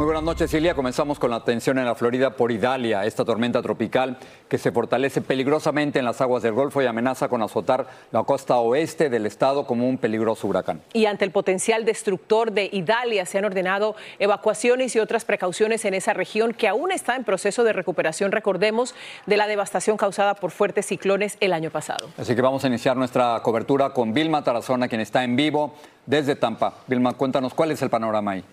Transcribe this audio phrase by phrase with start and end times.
[0.00, 0.74] Muy buenas noches, Ilia.
[0.74, 4.16] Comenzamos con la atención en la Florida por Idalia, esta tormenta tropical
[4.48, 8.56] que se fortalece peligrosamente en las aguas del Golfo y amenaza con azotar la costa
[8.56, 10.80] oeste del estado como un peligroso huracán.
[10.94, 15.92] Y ante el potencial destructor de Idalia, se han ordenado evacuaciones y otras precauciones en
[15.92, 18.94] esa región que aún está en proceso de recuperación, recordemos,
[19.26, 22.08] de la devastación causada por fuertes ciclones el año pasado.
[22.16, 25.74] Así que vamos a iniciar nuestra cobertura con Vilma Tarazona, quien está en vivo
[26.06, 26.72] desde Tampa.
[26.86, 28.44] Vilma, cuéntanos cuál es el panorama ahí.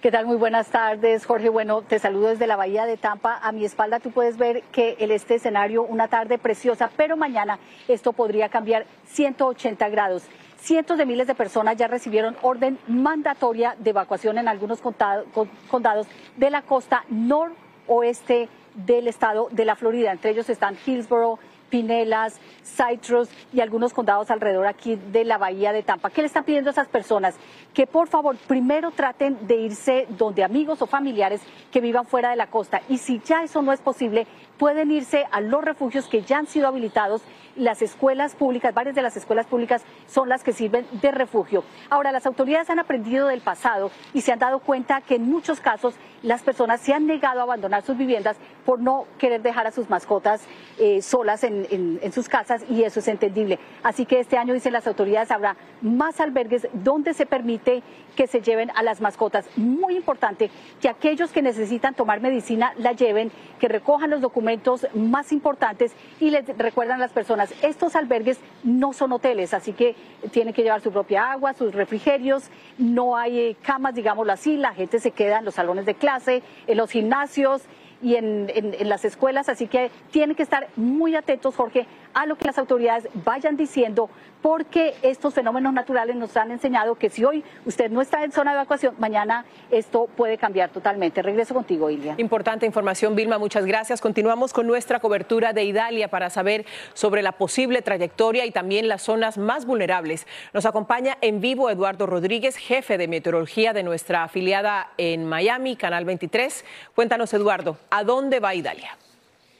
[0.00, 0.24] ¿Qué tal?
[0.24, 1.50] Muy buenas tardes, Jorge.
[1.50, 3.36] Bueno, te saludo desde la Bahía de Tampa.
[3.42, 7.58] A mi espalda tú puedes ver que el este escenario, una tarde preciosa, pero mañana
[7.86, 10.22] esto podría cambiar 180 grados.
[10.56, 16.06] Cientos de miles de personas ya recibieron orden mandatoria de evacuación en algunos condados
[16.38, 20.12] de la costa noroeste del estado de la Florida.
[20.12, 21.38] Entre ellos están Hillsborough,
[21.70, 26.10] Pinelas, Citrus y algunos condados alrededor aquí de la bahía de Tampa.
[26.10, 27.36] ¿Qué le están pidiendo a esas personas?
[27.72, 31.40] Que por favor primero traten de irse donde amigos o familiares
[31.72, 34.26] que vivan fuera de la costa y si ya eso no es posible,
[34.58, 37.22] pueden irse a los refugios que ya han sido habilitados.
[37.56, 41.64] Las escuelas públicas, varias de las escuelas públicas son las que sirven de refugio.
[41.88, 45.60] Ahora, las autoridades han aprendido del pasado y se han dado cuenta que en muchos
[45.60, 48.36] casos las personas se han negado a abandonar sus viviendas
[48.70, 50.42] por no querer dejar a sus mascotas
[50.78, 53.58] eh, solas en, sus casas y eso es entendible.
[53.82, 57.82] Así que este año, dicen las autoridades, habrá más albergues donde se permite
[58.14, 59.46] que se lleven a las mascotas.
[59.56, 65.32] Muy importante que aquellos que necesitan tomar medicina la lleven, que recojan los documentos más
[65.32, 69.96] importantes y les recuerdan a las personas, estos albergues no son hoteles, así que
[70.30, 74.74] tienen que llevar su propia agua, sus refrigerios, no hay eh, camas, digámoslo así, la
[74.74, 77.62] gente se queda en los salones de clase, en los gimnasios
[78.02, 82.36] y en, en, las escuelas, así que tienen que estar muy atentos, Jorge, a lo
[82.36, 84.10] que las autoridades vayan diciendo,
[84.42, 88.52] porque estos fenómenos naturales nos han enseñado que si hoy usted no está en zona
[88.52, 91.22] de evacuación, mañana esto puede cambiar totalmente.
[91.22, 92.14] Regreso contigo, Ilia.
[92.18, 94.00] Importante información, Vilma, muchas gracias.
[94.00, 99.02] Continuamos con nuestra cobertura de Idalia para saber sobre la posible trayectoria y también las
[99.02, 100.26] zonas más vulnerables.
[100.52, 106.04] Nos acompaña en vivo Eduardo Rodríguez, jefe de meteorología de nuestra afiliada en Miami, Canal
[106.04, 106.64] 23.
[106.94, 108.96] Cuéntanos, Eduardo, ¿a dónde va Idalia?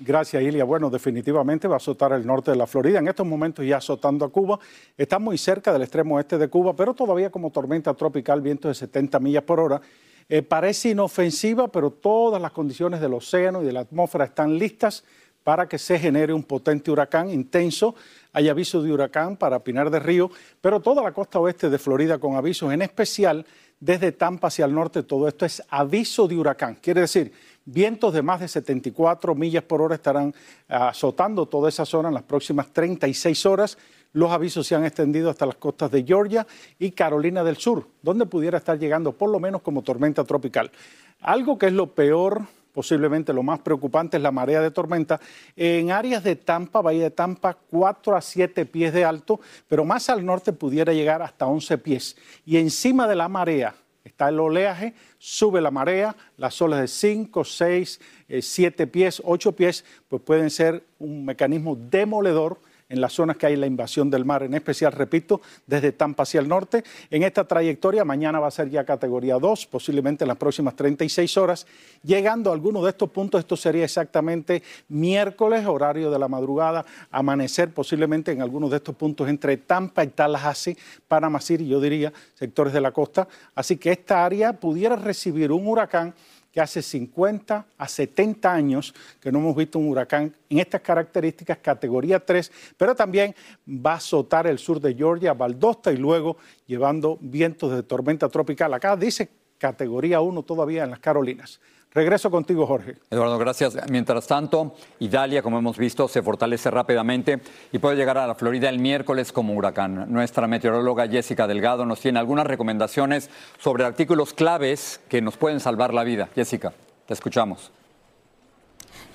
[0.03, 0.65] Gracias, Ilia.
[0.65, 3.01] Bueno, definitivamente va a azotar el norte de la Florida.
[3.01, 4.59] En estos momentos ya azotando a Cuba.
[4.97, 8.75] Está muy cerca del extremo oeste de Cuba, pero todavía como tormenta tropical, viento de
[8.75, 9.79] 70 millas por hora.
[10.27, 15.05] Eh, parece inofensiva, pero todas las condiciones del océano y de la atmósfera están listas
[15.45, 17.95] para que se genere un potente huracán intenso.
[18.33, 20.31] Hay aviso de huracán para Pinar de Río,
[20.63, 23.45] pero toda la costa oeste de Florida con avisos, en especial
[23.81, 26.77] desde Tampa hacia el norte, todo esto es aviso de huracán.
[26.83, 27.33] Quiere decir,
[27.73, 30.35] Vientos de más de 74 millas por hora estarán
[30.67, 33.79] azotando toda esa zona en las próximas 36 horas.
[34.13, 36.45] Los avisos se han extendido hasta las costas de Georgia
[36.81, 40.73] y Carolina del Sur, donde pudiera estar llegando por lo menos como tormenta tropical.
[41.21, 42.43] Algo que es lo peor,
[42.75, 45.21] posiblemente lo más preocupante, es la marea de tormenta.
[45.55, 49.39] En áreas de Tampa, Bahía de Tampa, 4 a 7 pies de alto,
[49.69, 52.17] pero más al norte pudiera llegar hasta 11 pies.
[52.45, 57.45] Y encima de la marea, está el oleaje, sube la marea, las olas de 5,
[57.45, 58.01] 6,
[58.41, 62.61] 7 pies, 8 pies, pues pueden ser un mecanismo demoledor
[62.91, 66.41] en las zonas que hay la invasión del mar, en especial, repito, desde Tampa hacia
[66.41, 66.85] el norte.
[67.11, 71.37] En esta trayectoria, mañana va a ser ya categoría 2, posiblemente en las próximas 36
[71.39, 71.67] horas.
[72.03, 77.73] Llegando a alguno de estos puntos, esto sería exactamente miércoles, horario de la madrugada, amanecer
[77.73, 80.77] posiblemente en algunos de estos puntos entre Tampa y Tallahassee,
[81.07, 83.29] Panama City, yo diría, sectores de la costa.
[83.55, 86.13] Así que esta área pudiera recibir un huracán
[86.53, 91.59] que hace 50 a 70 años que no hemos visto un huracán en estas características,
[91.59, 93.35] categoría 3, pero también
[93.69, 96.37] va a azotar el sur de Georgia, Valdosta y luego
[96.67, 98.75] llevando vientos de tormenta tropical.
[98.75, 101.61] Acá dice categoría 1 todavía en las Carolinas.
[101.93, 102.97] Regreso contigo, Jorge.
[103.11, 103.77] Eduardo, gracias.
[103.91, 107.41] Mientras tanto, Italia, como hemos visto, se fortalece rápidamente
[107.73, 110.07] y puede llegar a la Florida el miércoles como huracán.
[110.13, 113.29] Nuestra meteoróloga Jessica Delgado nos tiene algunas recomendaciones
[113.59, 116.29] sobre artículos claves que nos pueden salvar la vida.
[116.35, 116.73] Jessica,
[117.07, 117.73] te escuchamos.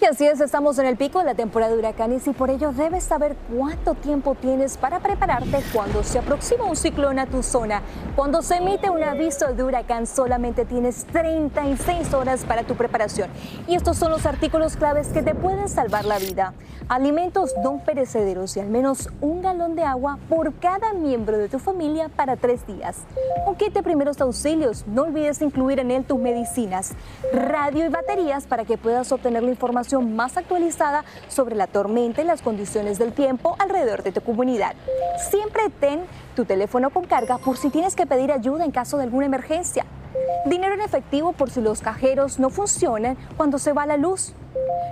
[0.01, 2.73] Y así es, estamos en el pico de la temporada de huracanes y por ello
[2.73, 7.81] debes saber cuánto tiempo tienes para prepararte cuando se aproxima un ciclón a tu zona.
[8.13, 13.29] Cuando se emite un aviso de huracán solamente tienes 36 horas para tu preparación.
[13.69, 16.53] Y estos son los artículos claves que te pueden salvar la vida.
[16.89, 21.57] Alimentos no perecederos y al menos un galón de agua por cada miembro de tu
[21.57, 22.97] familia para tres días.
[23.47, 26.93] Un kit de primeros auxilios, no olvides incluir en él tus medicinas,
[27.33, 32.25] radio y baterías para que puedas obtener la información más actualizada sobre la tormenta y
[32.25, 34.75] las condiciones del tiempo alrededor de tu comunidad.
[35.29, 36.01] Siempre ten
[36.35, 39.85] tu teléfono con carga por si tienes que pedir ayuda en caso de alguna emergencia.
[40.45, 44.33] Dinero en efectivo por si los cajeros no funcionan cuando se va la luz.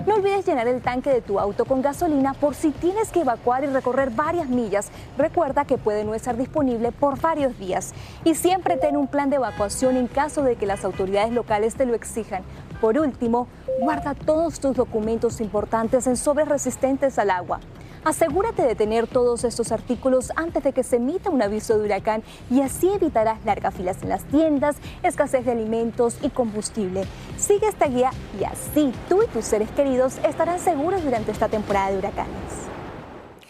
[0.06, 3.63] No olvides llenar el tanque de tu auto con gasolina por si tienes que evacuar
[3.63, 4.89] y recorrer varias millas.
[5.18, 7.94] Recuerda que puede no estar disponible por varios días.
[8.25, 11.86] Y siempre ten un plan de evacuación en caso de que las autoridades locales te
[11.86, 12.44] lo exijan.
[12.84, 13.48] Por último,
[13.80, 17.62] guarda todos tus documentos importantes en sobres resistentes al agua.
[18.04, 22.24] Asegúrate de tener todos estos artículos antes de que se emita un aviso de huracán
[22.52, 27.06] y así evitarás largas filas en las tiendas, escasez de alimentos y combustible.
[27.38, 31.90] Sigue esta guía y así tú y tus seres queridos estarán seguros durante esta temporada
[31.90, 32.73] de huracanes.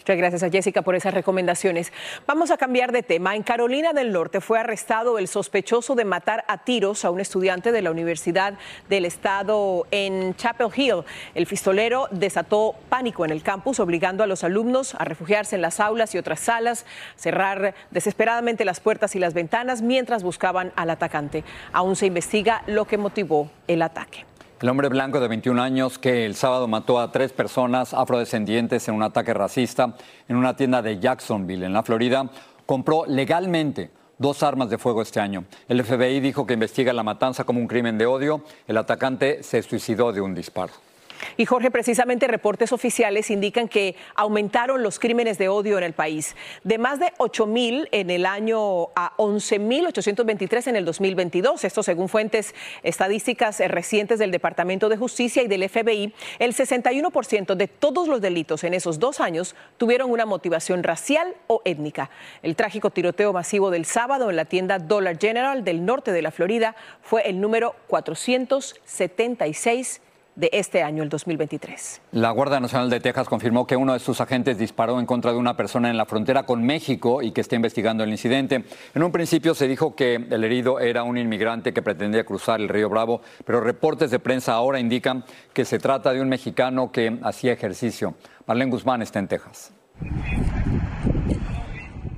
[0.04, 1.94] Muchas gracias a Jessica por esas recomendaciones.
[2.28, 3.38] Vamos a cambiar de tema.
[3.38, 7.72] En Carolina del Norte fue arrestado el sospechoso de matar a tiros a un estudiante
[7.72, 8.56] de la Universidad
[8.90, 11.06] del Estado en Chapel Hill.
[11.36, 15.80] El pistolero desató pánico en el campus, obligando a los alumnos a refugiarse en las
[15.80, 16.86] aulas y otras salas,
[17.16, 21.46] cerrar desesperadamente las puertas y las ventanas mientras buscaban al atacante.
[21.72, 24.26] Aún se investiga lo que motivó el ataque.
[24.63, 28.95] El hombre blanco de 21 años que el sábado mató a tres personas afrodescendientes en
[28.95, 29.98] un ataque racista
[30.30, 32.30] en una tienda de Jacksonville, en la Florida,
[32.65, 35.44] compró legalmente dos armas de fuego este año.
[35.68, 38.45] El FBI dijo que investiga la matanza como un crimen de odio.
[38.65, 40.71] El atacante se suicidó de un disparo.
[41.38, 46.36] Y Jorge, precisamente reportes oficiales indican que aumentaron los crímenes de odio en el país.
[46.64, 51.64] De más de 8 mil en el año a 11.823 en el 2022.
[51.64, 52.54] Esto según fuentes
[52.84, 56.14] estadísticas recientes del Departamento de Justicia y del FBI.
[56.40, 61.62] El 61% de todos los delitos en esos dos años tuvieron una motivación racial o
[61.66, 62.10] étnica.
[62.42, 66.31] El trágico tiroteo masivo del sábado en la tienda Dollar General del norte de la
[66.31, 70.02] Florida fue el número 476
[70.36, 72.02] de este año, el 2023.
[72.14, 75.38] La Guardia Nacional de Texas confirmó que uno de sus agentes disparó en contra de
[75.38, 78.66] una persona en la frontera con México y que está investigando el incidente.
[78.94, 82.70] En un principio se dijo que el herido era un inmigrante que pretendía cruzar el
[82.70, 85.24] río Bravo, pero reportes de prensa ahora indican
[85.54, 88.16] que se trata de un mexicano que hacía ejercicio.
[88.48, 89.72] Marlene Guzmán está en Texas.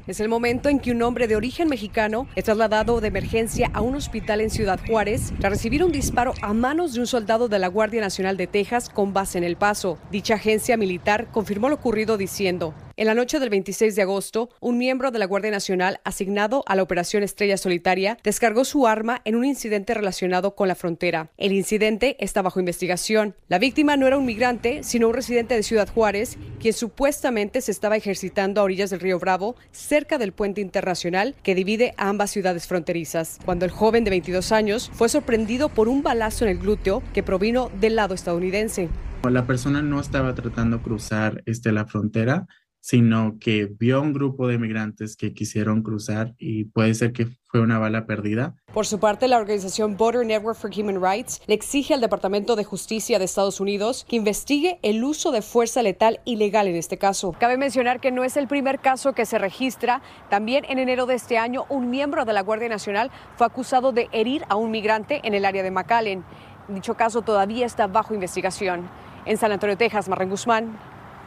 [0.08, 3.82] Es el momento en que un hombre de origen mexicano es trasladado de emergencia a
[3.82, 7.58] un hospital en Ciudad Juárez tras recibir un disparo a manos de un soldado de
[7.58, 9.98] la Guardia Nacional de Texas con base en El Paso.
[10.12, 14.78] Dicha agencia militar confirmó lo ocurrido diciendo, en la noche del 26 de agosto, un
[14.78, 19.36] miembro de la Guardia Nacional asignado a la Operación Estrella Solitaria descargó su arma en
[19.36, 21.30] un incidente relacionado con la frontera.
[21.36, 23.36] El incidente está bajo investigación.
[23.50, 27.72] La víctima no era un migrante, sino un residente de Ciudad Juárez, quien supuestamente se
[27.72, 32.32] estaba ejercitando a orillas del río Bravo, cerca del puente internacional que divide a ambas
[32.32, 36.60] ciudades fronterizas, cuando el joven de 22 años fue sorprendido por un balazo en el
[36.60, 38.88] glúteo que provino del lado estadounidense.
[39.30, 42.48] La persona no estaba tratando de cruzar este, la frontera,
[42.86, 47.60] sino que vio un grupo de migrantes que quisieron cruzar y puede ser que fue
[47.60, 48.54] una bala perdida.
[48.76, 52.64] Por su parte, la organización Border Network for Human Rights le exige al Departamento de
[52.64, 57.32] Justicia de Estados Unidos que investigue el uso de fuerza letal ilegal en este caso.
[57.40, 60.04] Cabe mencionar que no es el primer caso que se registra.
[60.30, 64.10] También en enero de este año, un miembro de la Guardia Nacional fue acusado de
[64.12, 66.24] herir a un migrante en el área de McAllen.
[66.68, 68.88] Dicho caso todavía está bajo investigación.
[69.26, 70.78] En San Antonio, Texas, Marren Guzmán,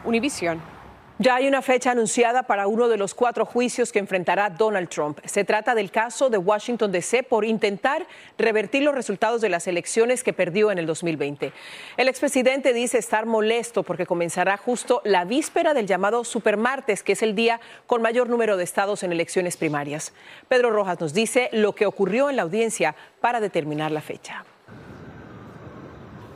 [0.05, 0.78] Univision.
[1.21, 5.19] Ya hay una fecha anunciada para uno de los cuatro juicios que enfrentará Donald Trump.
[5.25, 8.07] Se trata del caso de Washington DC por intentar
[8.37, 11.51] revertir los resultados de las elecciones que perdió en el 2020.
[11.97, 17.21] El expresidente dice estar molesto porque comenzará justo la víspera del llamado Supermartes, que es
[17.21, 20.13] el día con mayor número de estados en elecciones primarias.
[20.47, 24.45] Pedro Rojas nos dice lo que ocurrió en la audiencia para determinar la fecha.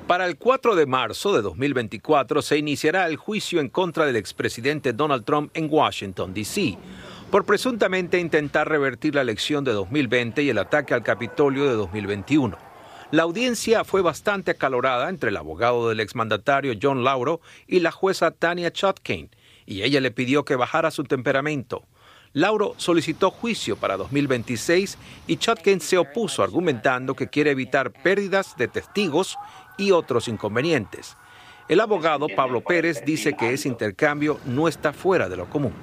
[0.07, 4.91] Para el 4 de marzo de 2024 se iniciará el juicio en contra del expresidente
[4.91, 6.77] Donald Trump en Washington, D.C.,
[7.31, 12.57] por presuntamente intentar revertir la elección de 2020 y el ataque al Capitolio de 2021.
[13.11, 18.31] La audiencia fue bastante acalorada entre el abogado del exmandatario John Lauro y la jueza
[18.31, 19.29] Tania Chutkin,
[19.65, 21.85] y ella le pidió que bajara su temperamento.
[22.35, 28.67] Lauro solicitó juicio para 2026 y Chutkin se opuso argumentando que quiere evitar pérdidas de
[28.67, 29.37] testigos
[29.77, 31.17] y otros inconvenientes.
[31.69, 35.73] El abogado Pablo Pérez dice que ese intercambio no está fuera de lo común.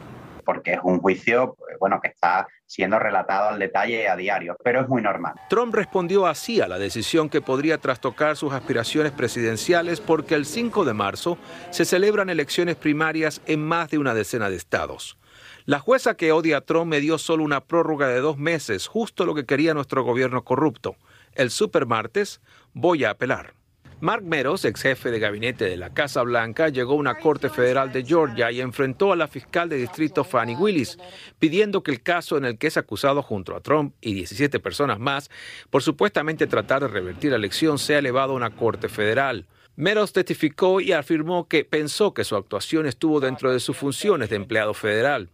[0.45, 4.89] Porque es un juicio bueno, que está siendo relatado al detalle a diario, pero es
[4.89, 5.35] muy normal.
[5.49, 10.85] Trump respondió así a la decisión que podría trastocar sus aspiraciones presidenciales porque el 5
[10.85, 11.39] de marzo
[11.71, 15.17] se celebran elecciones primarias en más de una decena de estados.
[15.65, 19.25] La jueza que odia a Trump me dio solo una prórroga de dos meses, justo
[19.25, 20.97] lo que quería nuestro gobierno corrupto.
[21.33, 22.41] El supermartes
[22.73, 23.55] voy a apelar.
[24.03, 27.93] Mark Meadows, ex jefe de gabinete de la Casa Blanca, llegó a una corte federal
[27.93, 30.97] de Georgia y enfrentó a la fiscal de distrito Fanny Willis,
[31.39, 34.99] pidiendo que el caso en el que es acusado junto a Trump y 17 personas
[34.99, 35.31] más
[35.69, 39.47] por supuestamente tratar de revertir la elección sea elevado a una corte federal.
[39.77, 44.37] Meadows testificó y afirmó que pensó que su actuación estuvo dentro de sus funciones de
[44.37, 45.29] empleado federal.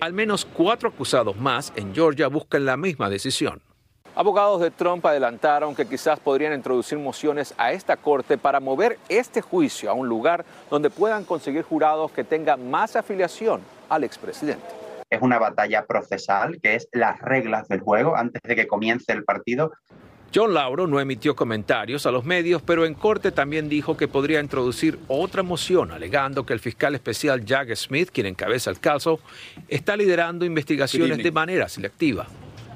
[0.00, 3.60] Al menos cuatro acusados más en Georgia buscan la misma decisión.
[4.16, 9.40] Abogados de Trump adelantaron que quizás podrían introducir mociones a esta corte para mover este
[9.40, 14.64] juicio a un lugar donde puedan conseguir jurados que tengan más afiliación al expresidente.
[15.10, 19.24] Es una batalla procesal que es las reglas del juego antes de que comience el
[19.24, 19.72] partido.
[20.32, 24.38] John Lauro no emitió comentarios a los medios, pero en corte también dijo que podría
[24.38, 29.18] introducir otra moción, alegando que el fiscal especial Jack Smith, quien encabeza el caso,
[29.66, 32.26] está liderando investigaciones de manera selectiva.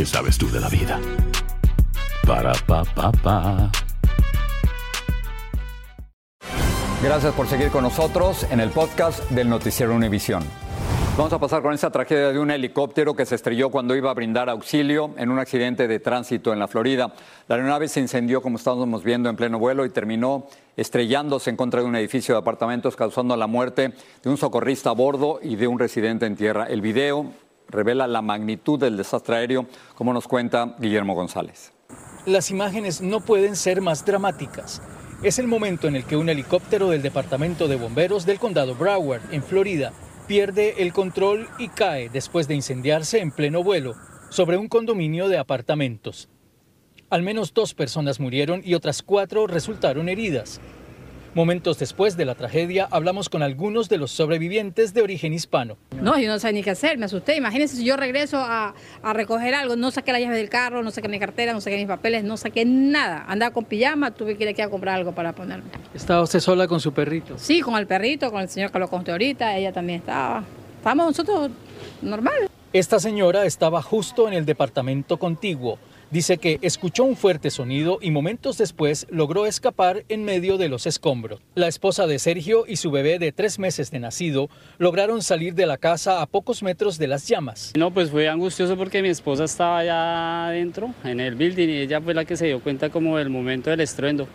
[0.00, 0.98] ¿Qué sabes tú de la vida?
[2.26, 2.82] Para pa
[3.22, 3.70] pa.
[7.02, 10.42] Gracias por seguir con nosotros en el podcast del Noticiero Univisión.
[11.18, 14.14] Vamos a pasar con esta tragedia de un helicóptero que se estrelló cuando iba a
[14.14, 17.12] brindar auxilio en un accidente de tránsito en la Florida.
[17.46, 20.46] La aeronave se incendió, como estamos viendo, en pleno vuelo y terminó
[20.78, 23.92] estrellándose en contra de un edificio de apartamentos, causando la muerte
[24.22, 26.64] de un socorrista a bordo y de un residente en tierra.
[26.70, 31.72] El video revela la magnitud del desastre aéreo, como nos cuenta Guillermo González.
[32.26, 34.82] Las imágenes no pueden ser más dramáticas.
[35.22, 39.22] Es el momento en el que un helicóptero del Departamento de Bomberos del Condado Broward,
[39.32, 39.92] en Florida,
[40.26, 43.94] pierde el control y cae después de incendiarse en pleno vuelo
[44.30, 46.28] sobre un condominio de apartamentos.
[47.10, 50.60] Al menos dos personas murieron y otras cuatro resultaron heridas.
[51.32, 55.78] Momentos después de la tragedia, hablamos con algunos de los sobrevivientes de origen hispano.
[56.02, 57.36] No, yo no sé ni qué hacer, me asusté.
[57.36, 58.74] Imagínense si yo regreso a,
[59.12, 61.86] recoger algo, no saqué la llave del carro, no saqué mi cartera, no saqué mis
[61.86, 63.24] papeles, no saqué nada.
[63.28, 65.70] Andaba con pijama, tuve que ir aquí a comprar algo para ponerme.
[65.94, 67.38] ¿Estaba usted sola con su perrito?
[67.38, 70.42] Sí, con el perrito, con el señor que lo conté ahorita, ella también estaba.
[70.78, 71.50] Estábamos nosotros
[72.02, 72.48] normal.
[72.72, 75.78] Esta señora estaba justo en el departamento contiguo
[76.10, 80.86] Dice que escuchó un fuerte sonido y momentos después logró escapar en medio de los
[80.86, 81.40] escombros.
[81.54, 85.66] La esposa de Sergio y su bebé de tres meses de nacido lograron salir de
[85.66, 87.72] la casa a pocos metros de las llamas.
[87.76, 92.00] No, pues fue angustioso porque mi esposa estaba allá adentro, en el building, y ella
[92.00, 94.26] fue la que se dio cuenta como del momento del estruendo.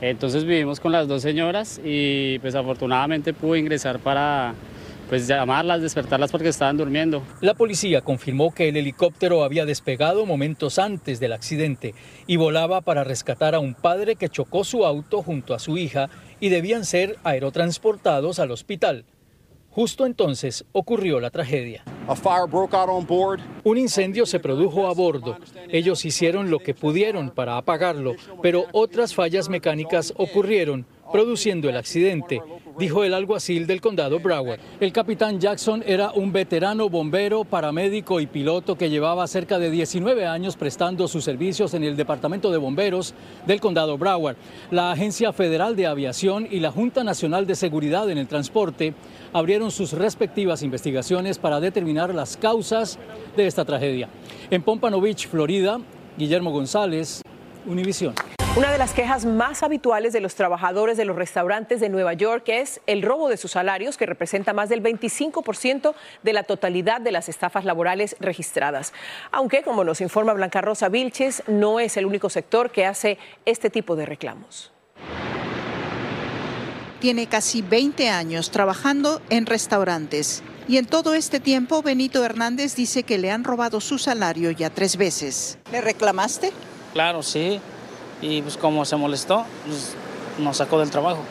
[0.00, 4.54] Entonces vivimos con las dos señoras y pues afortunadamente pudo ingresar para
[5.12, 7.22] pues llamarlas, despertarlas porque estaban durmiendo.
[7.42, 11.94] La policía confirmó que el helicóptero había despegado momentos antes del accidente
[12.26, 16.08] y volaba para rescatar a un padre que chocó su auto junto a su hija
[16.40, 19.04] y debían ser aerotransportados al hospital.
[19.68, 21.84] Justo entonces ocurrió la tragedia.
[23.64, 25.36] Un incendio se produjo a bordo.
[25.68, 32.40] Ellos hicieron lo que pudieron para apagarlo, pero otras fallas mecánicas ocurrieron, produciendo el accidente,
[32.78, 34.60] dijo el alguacil del condado Broward.
[34.80, 40.26] El capitán Jackson era un veterano bombero, paramédico y piloto que llevaba cerca de 19
[40.26, 43.14] años prestando sus servicios en el Departamento de Bomberos
[43.46, 44.36] del condado Broward.
[44.70, 48.94] La Agencia Federal de Aviación y la Junta Nacional de Seguridad en el Transporte
[49.32, 52.98] abrieron sus respectivas investigaciones para determinar las causas
[53.36, 54.08] de esta tragedia.
[54.50, 55.78] En Pompano Beach, Florida,
[56.16, 57.22] Guillermo González,
[57.66, 58.14] Univisión.
[58.54, 62.44] Una de las quejas más habituales de los trabajadores de los restaurantes de Nueva York
[62.48, 67.12] es el robo de sus salarios, que representa más del 25% de la totalidad de
[67.12, 68.92] las estafas laborales registradas.
[69.30, 73.16] Aunque, como nos informa Blanca Rosa Vilches, no es el único sector que hace
[73.46, 74.70] este tipo de reclamos.
[77.00, 80.42] Tiene casi 20 años trabajando en restaurantes.
[80.68, 84.68] Y en todo este tiempo, Benito Hernández dice que le han robado su salario ya
[84.68, 85.58] tres veces.
[85.72, 86.52] ¿Le reclamaste?
[86.92, 87.58] Claro, sí
[88.22, 89.94] y pues como se molestó, pues,
[90.38, 91.22] nos sacó del trabajo.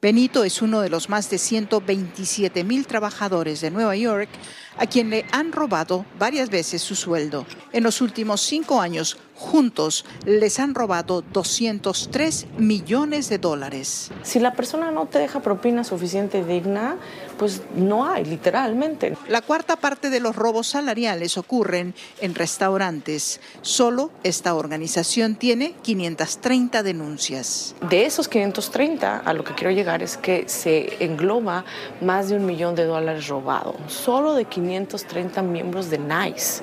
[0.00, 4.28] Benito es uno de los más de 127 mil trabajadores de Nueva York
[4.76, 7.44] a quien le han robado varias veces su sueldo.
[7.72, 14.12] En los últimos cinco años, juntos les han robado 203 millones de dólares.
[14.22, 16.96] Si la persona no te deja propina suficiente y digna,
[17.36, 19.16] pues no hay, literalmente.
[19.28, 23.42] La cuarta parte de los robos salariales ocurren en restaurantes.
[23.60, 27.74] Solo esta organización tiene 530 denuncias.
[27.90, 31.66] De esos 530, a lo que quiero llegar es que se engloba
[32.00, 33.76] más de un millón de dólares robados.
[33.88, 36.62] Solo de 530 miembros de NICE,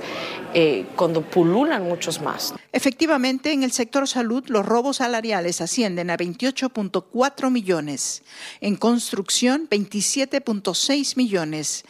[0.56, 2.56] eh, cuando pululan muchos más.
[2.72, 8.24] Efectivamente, en el sector salud los robos salariales ascienden a 28.4 millones,
[8.60, 11.86] en construcción 27.6 millones,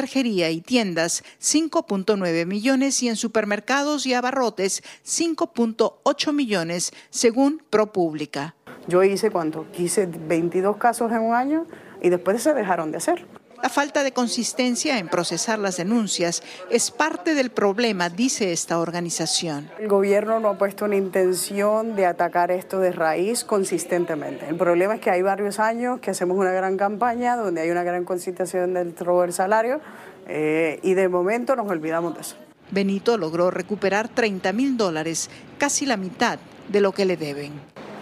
[0.00, 8.54] conserjería y tiendas 5.9 millones y en supermercados y abarrotes 5.8 millones, según ProPublica.
[8.88, 11.66] Yo hice cuando quise 22 casos en un año
[12.00, 13.26] y después se dejaron de hacer.
[13.62, 19.70] La falta de consistencia en procesar las denuncias es parte del problema, dice esta organización.
[19.78, 24.48] El gobierno no ha puesto una intención de atacar esto de raíz consistentemente.
[24.48, 27.82] El problema es que hay varios años que hacemos una gran campaña donde hay una
[27.82, 29.80] gran concentración del robo del salario
[30.26, 32.36] eh, y de momento nos olvidamos de eso.
[32.70, 37.52] Benito logró recuperar 30 mil dólares, casi la mitad de lo que le deben.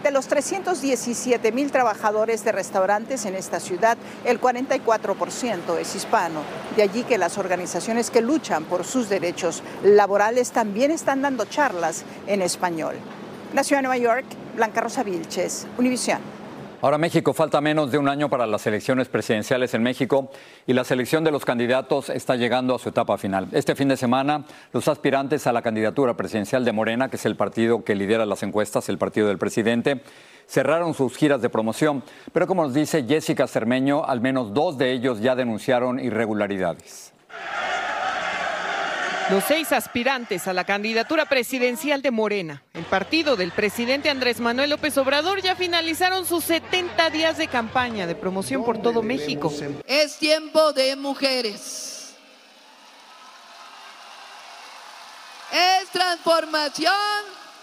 [0.02, 6.42] De los 317 mil trabajadores de restaurantes en esta ciudad, el 44% es hispano.
[6.76, 12.04] De allí que las organizaciones que luchan por sus derechos laborales también están dando charlas
[12.28, 12.94] en español.
[13.62, 16.38] Ciudad de Nueva York, Blanca Rosa Vilches, Univisión.
[16.81, 20.31] Ahora México, falta menos de un año para las elecciones presidenciales en México
[20.64, 23.49] y la selección de los candidatos está llegando a su etapa final.
[23.51, 27.35] Este fin de semana, los aspirantes a la candidatura presidencial de Morena, que es el
[27.35, 30.03] partido que lidera las encuestas, el partido del presidente,
[30.47, 32.05] cerraron sus giras de promoción.
[32.33, 37.12] Pero como nos dice Jessica Cermeño, al menos dos de ellos ya denunciaron irregularidades.
[39.31, 44.71] Los seis aspirantes a la candidatura presidencial de Morena, el partido del presidente Andrés Manuel
[44.71, 49.53] López Obrador, ya finalizaron sus 70 días de campaña de promoción por todo México.
[49.87, 52.14] Es tiempo de mujeres.
[55.53, 56.95] Es transformación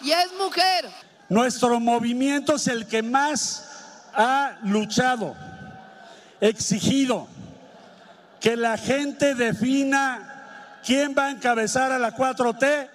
[0.04, 0.88] y es mujer.
[1.30, 5.36] Nuestro movimiento es el que más ha luchado,
[6.39, 7.28] exigido
[8.39, 10.34] que la gente defina
[10.85, 12.89] ¿Quién va a encabezar a la 4T?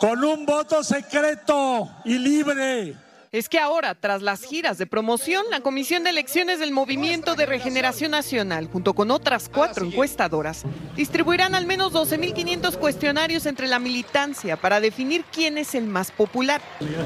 [0.00, 2.96] Con un voto secreto y libre.
[3.32, 7.44] Es que ahora, tras las giras de promoción, la Comisión de Elecciones del Movimiento de
[7.44, 10.62] Regeneración Nacional, junto con otras cuatro encuestadoras,
[10.96, 16.62] distribuirán al menos 12.500 cuestionarios entre la militancia para definir quién es el más popular.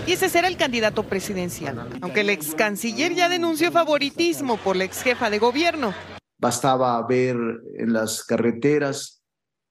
[0.06, 4.84] Y ese será el candidato presidencial, aunque el ex canciller ya denunció favoritismo por la
[4.84, 5.94] ex jefa de gobierno.
[6.36, 7.36] Bastaba ver
[7.78, 9.17] en las carreteras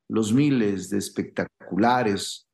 [0.10, 2.48] los miles de espectaculares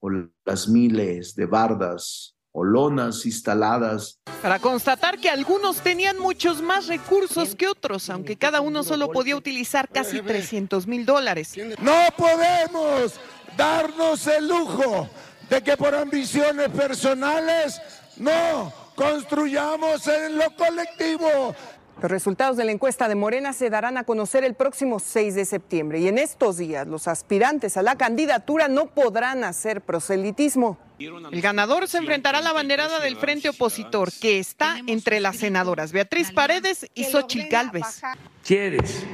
[0.00, 0.10] o
[0.44, 4.18] las miles de bardas o lonas instaladas.
[4.42, 9.36] Para constatar que algunos tenían muchos más recursos que otros, aunque cada uno solo podía
[9.36, 11.54] utilizar casi 300 mil dólares.
[11.80, 13.14] No podemos
[13.56, 15.08] darnos el lujo
[15.48, 17.80] de que por ambiciones personales
[18.16, 21.54] no construyamos en lo colectivo
[22.02, 25.44] Los resultados de la encuesta de Morena se darán a conocer el próximo 6 de
[25.44, 30.78] septiembre y en estos días los aspirantes a la candidatura no podrán hacer proselitismo.
[30.98, 35.92] El ganador se enfrentará a la banderada del frente opositor, que está entre las senadoras
[35.92, 38.02] Beatriz Paredes y Xochitl Gálvez.
[38.46, 39.04] ¿Quieres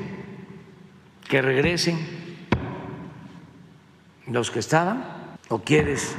[1.29, 1.99] que regresen
[4.29, 6.14] los que estaban o quieres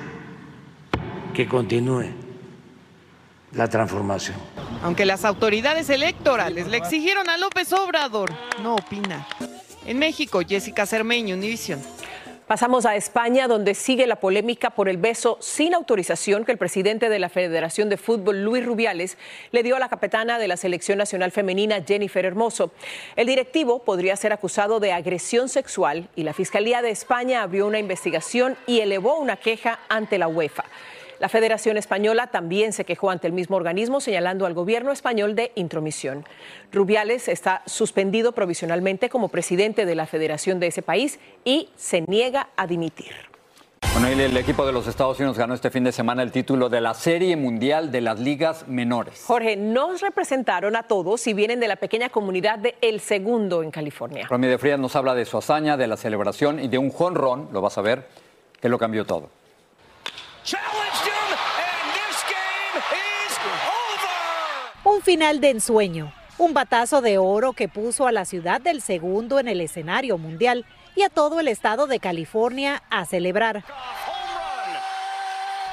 [1.34, 2.27] que continúe
[3.52, 4.38] la transformación?
[4.84, 8.32] Aunque las autoridades electorales le exigieron a López Obrador,
[8.62, 9.28] no opina.
[9.86, 11.82] En México, Jessica Cermeño, Univisión.
[12.48, 17.10] Pasamos a España, donde sigue la polémica por el beso sin autorización que el presidente
[17.10, 19.18] de la Federación de Fútbol, Luis Rubiales,
[19.52, 22.72] le dio a la capitana de la Selección Nacional Femenina, Jennifer Hermoso.
[23.18, 27.80] El directivo podría ser acusado de agresión sexual y la Fiscalía de España abrió una
[27.80, 30.64] investigación y elevó una queja ante la UEFA.
[31.20, 35.52] La Federación Española también se quejó ante el mismo organismo señalando al gobierno español de
[35.56, 36.26] intromisión.
[36.72, 42.50] Rubiales está suspendido provisionalmente como presidente de la federación de ese país y se niega
[42.56, 43.14] a dimitir.
[43.94, 46.82] Bueno, el equipo de los Estados Unidos ganó este fin de semana el título de
[46.82, 49.24] la Serie Mundial de las Ligas Menores.
[49.26, 53.72] Jorge, nos representaron a todos y vienen de la pequeña comunidad de El Segundo en
[53.72, 54.28] California.
[54.30, 57.50] Romy de Frías nos habla de su hazaña, de la celebración y de un jonrón,
[57.52, 58.08] lo vas a ver,
[58.62, 59.30] que lo cambió todo.
[64.86, 69.40] Un final de ensueño, un batazo de oro que puso a la ciudad del segundo
[69.40, 73.66] en el escenario mundial y a todo el estado de California a celebrar.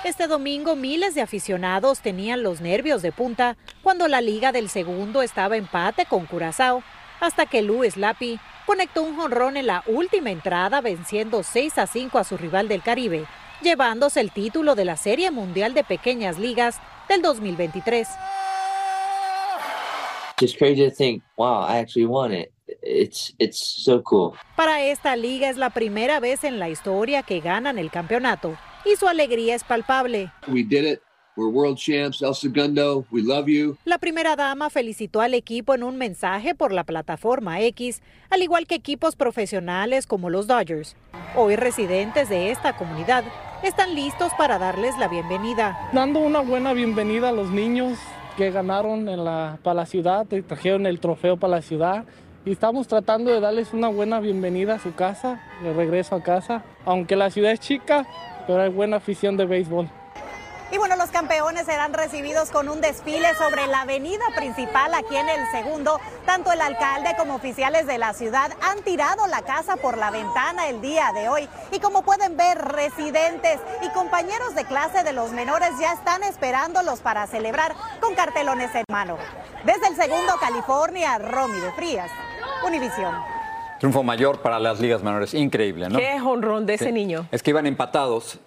[0.02, 5.22] Este domingo miles de aficionados tenían los nervios de punta cuando la liga del segundo
[5.22, 6.82] estaba empate con Curazao,
[7.20, 12.18] hasta que Luis Lapi conectó un jonrón en la última entrada venciendo 6 a 5
[12.18, 13.24] a su rival del Caribe,
[13.64, 18.06] llevándose el título de la Serie Mundial de Pequeñas Ligas del 2023.
[20.38, 22.52] Just crazy to think, wow, I actually won it.
[22.82, 24.32] It's it's so cool.
[24.56, 28.96] Para esta liga es la primera vez en la historia que ganan el campeonato y
[28.96, 30.30] su alegría es palpable.
[30.48, 31.00] We did it.
[31.36, 32.22] We're world champs.
[32.22, 33.76] El Segundo, we love you.
[33.84, 38.66] La primera dama felicitó al equipo en un mensaje por la plataforma X, al igual
[38.66, 40.94] que equipos profesionales como los Dodgers.
[41.34, 43.24] Hoy residentes de esta comunidad
[43.62, 45.88] están listos para darles la bienvenida.
[45.92, 47.98] Dando una buena bienvenida a los niños
[48.36, 52.04] que ganaron en la, para la ciudad, trajeron el trofeo para la ciudad
[52.44, 56.64] y estamos tratando de darles una buena bienvenida a su casa, de regreso a casa,
[56.84, 58.06] aunque la ciudad es chica,
[58.46, 59.88] pero hay buena afición de béisbol.
[60.74, 65.28] Y bueno, los campeones serán recibidos con un desfile sobre la avenida principal aquí en
[65.28, 66.00] el segundo.
[66.26, 70.66] Tanto el alcalde como oficiales de la ciudad han tirado la casa por la ventana
[70.68, 71.48] el día de hoy.
[71.70, 76.98] Y como pueden ver, residentes y compañeros de clase de los menores ya están esperándolos
[77.02, 79.16] para celebrar con cartelones en mano.
[79.64, 82.10] Desde el segundo, California, Romy de Frías,
[82.66, 83.14] Univisión.
[83.78, 86.00] Triunfo mayor para las ligas menores, increíble, ¿no?
[86.00, 86.92] Qué honrón de ese Sí.
[86.92, 87.28] niño.
[87.30, 88.40] Es que iban empatados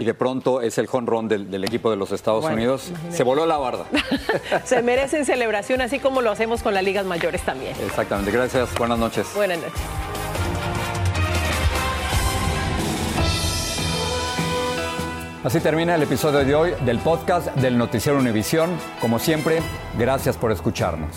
[0.00, 2.88] y de pronto es el jonrón del, del equipo de los Estados Bueno, Unidos.
[2.88, 3.16] imagínate.
[3.16, 3.84] Se voló la barda.
[4.64, 7.74] Se merecen celebración así como lo hacemos con las ligas mayores también.
[7.84, 8.30] Exactamente.
[8.30, 8.74] Gracias.
[8.74, 9.26] Buenas noches.
[9.34, 9.80] Buenas noches.
[15.44, 18.70] Así termina el episodio de hoy del podcast del Noticiero Univisión.
[19.00, 19.58] Como siempre,
[19.98, 21.16] gracias por escucharnos.